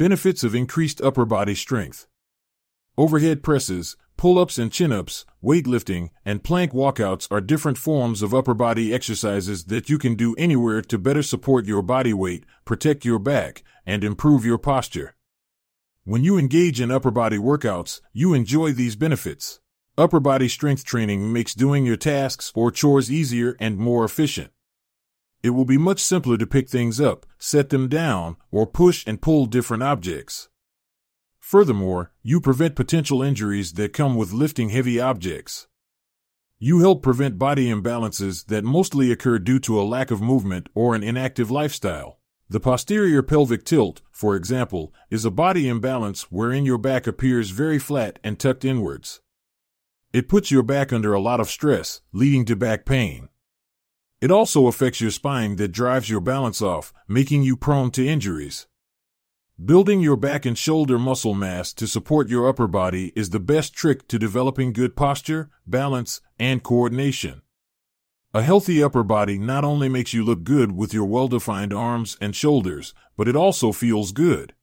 [0.00, 2.06] Benefits of increased upper body strength.
[2.96, 8.32] Overhead presses, pull ups and chin ups, weightlifting, and plank walkouts are different forms of
[8.32, 13.04] upper body exercises that you can do anywhere to better support your body weight, protect
[13.04, 15.16] your back, and improve your posture.
[16.04, 19.60] When you engage in upper body workouts, you enjoy these benefits.
[19.98, 24.50] Upper body strength training makes doing your tasks or chores easier and more efficient.
[25.42, 29.22] It will be much simpler to pick things up, set them down, or push and
[29.22, 30.48] pull different objects.
[31.38, 35.66] Furthermore, you prevent potential injuries that come with lifting heavy objects.
[36.58, 40.94] You help prevent body imbalances that mostly occur due to a lack of movement or
[40.94, 42.18] an inactive lifestyle.
[42.50, 47.78] The posterior pelvic tilt, for example, is a body imbalance wherein your back appears very
[47.78, 49.22] flat and tucked inwards.
[50.12, 53.29] It puts your back under a lot of stress, leading to back pain.
[54.20, 58.66] It also affects your spine that drives your balance off, making you prone to injuries.
[59.62, 63.74] Building your back and shoulder muscle mass to support your upper body is the best
[63.74, 67.42] trick to developing good posture, balance, and coordination.
[68.32, 72.18] A healthy upper body not only makes you look good with your well defined arms
[72.20, 74.54] and shoulders, but it also feels good.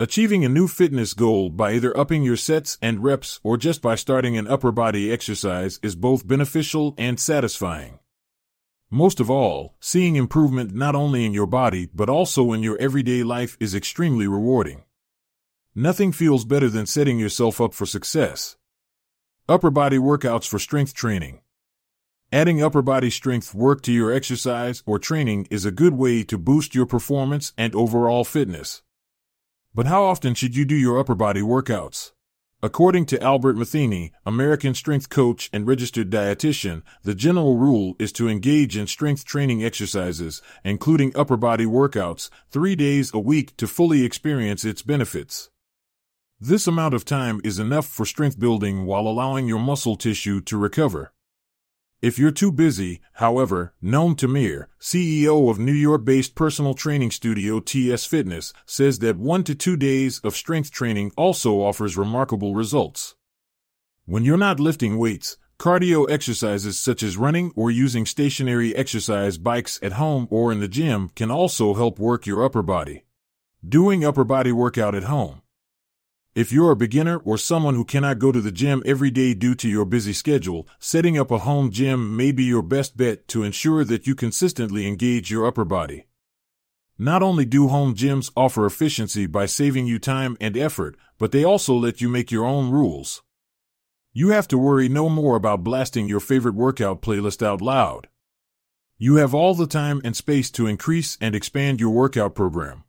[0.00, 3.94] Achieving a new fitness goal by either upping your sets and reps or just by
[3.94, 7.98] starting an upper body exercise is both beneficial and satisfying.
[8.94, 13.22] Most of all, seeing improvement not only in your body but also in your everyday
[13.22, 14.82] life is extremely rewarding.
[15.74, 18.56] Nothing feels better than setting yourself up for success.
[19.48, 21.40] Upper body workouts for strength training.
[22.30, 26.36] Adding upper body strength work to your exercise or training is a good way to
[26.36, 28.82] boost your performance and overall fitness.
[29.74, 32.12] But how often should you do your upper body workouts?
[32.64, 38.28] According to Albert Matheny, American strength coach and registered dietitian, the general rule is to
[38.28, 44.04] engage in strength training exercises, including upper body workouts, three days a week to fully
[44.04, 45.50] experience its benefits.
[46.38, 50.56] This amount of time is enough for strength building while allowing your muscle tissue to
[50.56, 51.12] recover.
[52.02, 57.60] If you're too busy, however, Noam Tamir, CEO of New York based personal training studio
[57.60, 63.14] TS Fitness, says that one to two days of strength training also offers remarkable results.
[64.04, 69.78] When you're not lifting weights, cardio exercises such as running or using stationary exercise bikes
[69.80, 73.04] at home or in the gym can also help work your upper body.
[73.64, 75.41] Doing upper body workout at home.
[76.34, 79.54] If you're a beginner or someone who cannot go to the gym every day due
[79.56, 83.42] to your busy schedule, setting up a home gym may be your best bet to
[83.42, 86.06] ensure that you consistently engage your upper body.
[86.96, 91.44] Not only do home gyms offer efficiency by saving you time and effort, but they
[91.44, 93.22] also let you make your own rules.
[94.14, 98.08] You have to worry no more about blasting your favorite workout playlist out loud.
[98.96, 102.84] You have all the time and space to increase and expand your workout program.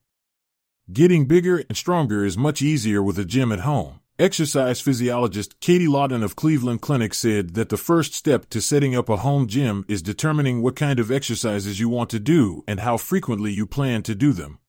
[0.92, 4.02] Getting bigger and stronger is much easier with a gym at home.
[4.20, 9.08] Exercise physiologist Katie Lawton of Cleveland Clinic said that the first step to setting up
[9.08, 12.98] a home gym is determining what kind of exercises you want to do and how
[12.98, 14.60] frequently you plan to do them.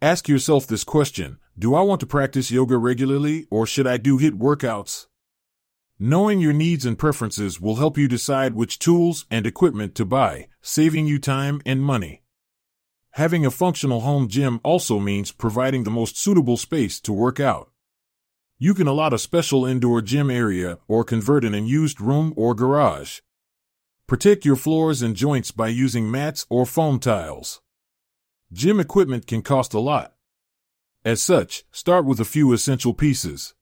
[0.00, 4.20] Ask yourself this question Do I want to practice yoga regularly or should I do
[4.20, 5.08] HIIT workouts?
[5.98, 10.46] Knowing your needs and preferences will help you decide which tools and equipment to buy,
[10.62, 12.23] saving you time and money.
[13.14, 17.70] Having a functional home gym also means providing the most suitable space to work out.
[18.58, 23.20] You can allot a special indoor gym area or convert an unused room or garage.
[24.08, 27.60] Protect your floors and joints by using mats or foam tiles.
[28.52, 30.16] Gym equipment can cost a lot.
[31.04, 33.54] As such, start with a few essential pieces.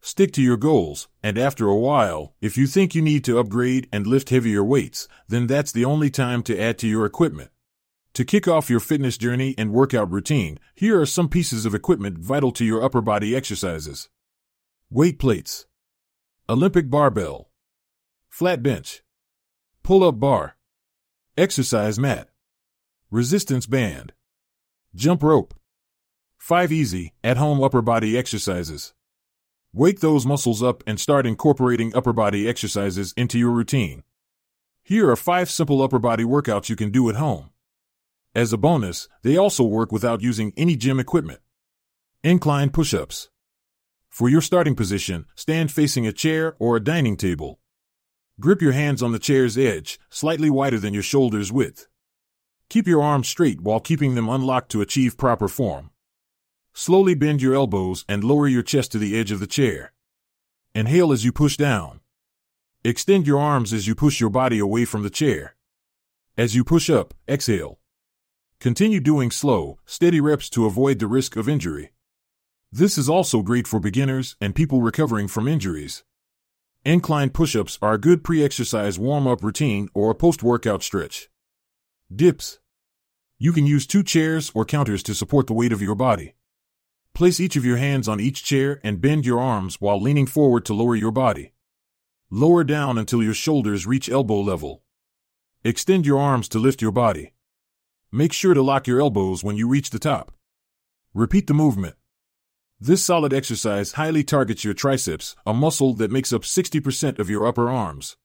[0.00, 3.88] Stick to your goals, and after a while, if you think you need to upgrade
[3.92, 7.50] and lift heavier weights, then that's the only time to add to your equipment.
[8.14, 12.18] To kick off your fitness journey and workout routine, here are some pieces of equipment
[12.18, 14.08] vital to your upper body exercises.
[14.90, 15.66] Weight plates.
[16.48, 17.50] Olympic barbell.
[18.28, 19.04] Flat bench.
[19.84, 20.56] Pull up bar.
[21.36, 22.28] Exercise mat.
[23.12, 24.12] Resistance band.
[24.92, 25.54] Jump rope.
[26.36, 28.92] 5 easy, at home upper body exercises.
[29.72, 34.02] Wake those muscles up and start incorporating upper body exercises into your routine.
[34.82, 37.49] Here are 5 simple upper body workouts you can do at home.
[38.32, 41.40] As a bonus, they also work without using any gym equipment.
[42.22, 43.28] Incline push ups.
[44.08, 47.58] For your starting position, stand facing a chair or a dining table.
[48.38, 51.88] Grip your hands on the chair's edge, slightly wider than your shoulder's width.
[52.68, 55.90] Keep your arms straight while keeping them unlocked to achieve proper form.
[56.72, 59.92] Slowly bend your elbows and lower your chest to the edge of the chair.
[60.72, 61.98] Inhale as you push down.
[62.84, 65.56] Extend your arms as you push your body away from the chair.
[66.38, 67.80] As you push up, exhale.
[68.60, 71.92] Continue doing slow, steady reps to avoid the risk of injury.
[72.70, 76.04] This is also great for beginners and people recovering from injuries.
[76.84, 80.82] Incline push ups are a good pre exercise warm up routine or a post workout
[80.82, 81.30] stretch.
[82.14, 82.58] Dips.
[83.38, 86.34] You can use two chairs or counters to support the weight of your body.
[87.14, 90.66] Place each of your hands on each chair and bend your arms while leaning forward
[90.66, 91.54] to lower your body.
[92.28, 94.82] Lower down until your shoulders reach elbow level.
[95.64, 97.32] Extend your arms to lift your body.
[98.12, 100.32] Make sure to lock your elbows when you reach the top.
[101.14, 101.94] Repeat the movement.
[102.80, 107.46] This solid exercise highly targets your triceps, a muscle that makes up 60% of your
[107.46, 108.16] upper arms.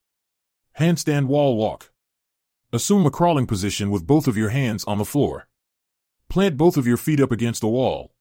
[0.80, 1.92] Handstand wall walk.
[2.74, 5.48] Assume a crawling position with both of your hands on the floor.
[6.30, 8.16] Plant both of your feet up against the wall.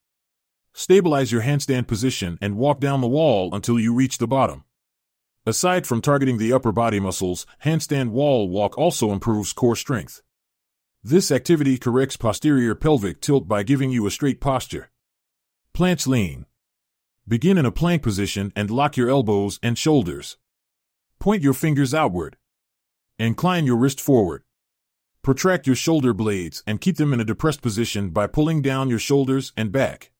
[0.71, 4.65] Stabilize your handstand position and walk down the wall until you reach the bottom.
[5.47, 10.21] Aside from targeting the upper body muscles, handstand wall walk also improves core strength.
[11.07, 14.89] This activity corrects posterior pelvic tilt by giving you a straight posture.
[15.71, 16.47] Planche lean.
[17.27, 20.37] Begin in a plank position and lock your elbows and shoulders.
[21.19, 22.37] Point your fingers outward.
[23.19, 24.41] Incline your wrist forward.
[25.21, 28.97] Protract your shoulder blades and keep them in a depressed position by pulling down your
[28.97, 30.11] shoulders and back.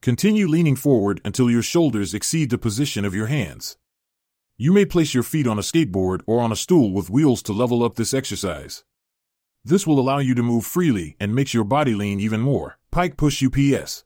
[0.00, 3.78] Continue leaning forward until your shoulders exceed the position of your hands.
[4.56, 7.52] You may place your feet on a skateboard or on a stool with wheels to
[7.52, 8.84] level up this exercise.
[9.66, 12.78] This will allow you to move freely and makes your body lean even more.
[12.90, 14.04] Pike push UPS.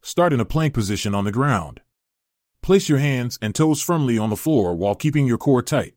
[0.00, 1.82] Start in a plank position on the ground.
[2.62, 5.94] Place your hands and toes firmly on the floor while keeping your core tight.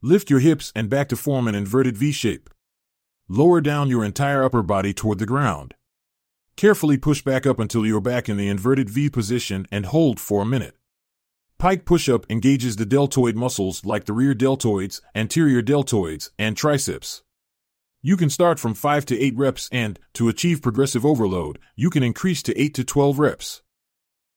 [0.00, 2.48] Lift your hips and back to form an inverted V shape.
[3.28, 5.74] Lower down your entire upper body toward the ground.
[6.56, 10.42] Carefully push back up until you're back in the inverted V position and hold for
[10.42, 10.76] a minute.
[11.58, 17.22] Pike push-up engages the deltoid muscles like the rear deltoids, anterior deltoids, and triceps.
[18.00, 22.04] You can start from 5 to 8 reps and, to achieve progressive overload, you can
[22.04, 23.62] increase to 8 to 12 reps.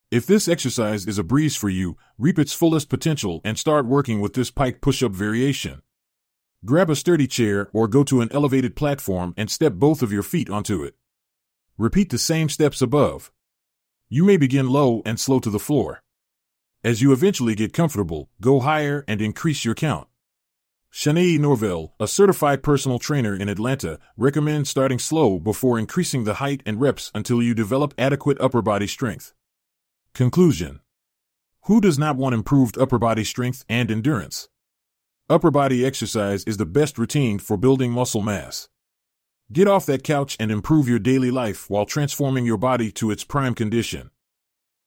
[0.10, 4.20] If this exercise is a breeze for you, reap its fullest potential and start working
[4.20, 5.84] with this pike push-up variation.
[6.66, 10.24] Grab a sturdy chair or go to an elevated platform and step both of your
[10.24, 10.96] feet onto it.
[11.78, 13.32] Repeat the same steps above.
[14.10, 16.02] You may begin low and slow to the floor.
[16.84, 20.08] As you eventually get comfortable, go higher and increase your count.
[20.94, 26.62] Shanae Norvell, a certified personal trainer in Atlanta, recommends starting slow before increasing the height
[26.66, 29.34] and reps until you develop adequate upper body strength.
[30.14, 30.82] Conclusion
[31.64, 34.50] Who does not want improved upper body strength and endurance?
[35.30, 38.68] Upper body exercise is the best routine for building muscle mass.
[39.50, 43.24] Get off that couch and improve your daily life while transforming your body to its
[43.24, 44.11] prime condition.